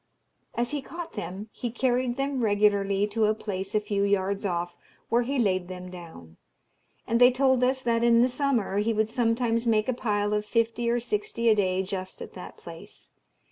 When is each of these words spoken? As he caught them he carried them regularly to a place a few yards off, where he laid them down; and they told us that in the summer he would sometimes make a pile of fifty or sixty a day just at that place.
As 0.55 0.71
he 0.71 0.81
caught 0.81 1.13
them 1.13 1.49
he 1.51 1.69
carried 1.69 2.17
them 2.17 2.43
regularly 2.43 3.05
to 3.05 3.25
a 3.25 3.35
place 3.35 3.75
a 3.75 3.79
few 3.79 4.01
yards 4.01 4.47
off, 4.47 4.75
where 5.09 5.21
he 5.21 5.37
laid 5.37 5.67
them 5.67 5.91
down; 5.91 6.37
and 7.05 7.21
they 7.21 7.29
told 7.31 7.63
us 7.63 7.83
that 7.83 8.03
in 8.03 8.23
the 8.23 8.27
summer 8.27 8.79
he 8.79 8.93
would 8.93 9.09
sometimes 9.09 9.67
make 9.67 9.87
a 9.87 9.93
pile 9.93 10.33
of 10.33 10.43
fifty 10.43 10.89
or 10.89 10.99
sixty 10.99 11.49
a 11.49 11.55
day 11.55 11.83
just 11.83 12.19
at 12.19 12.33
that 12.33 12.57
place. 12.57 13.11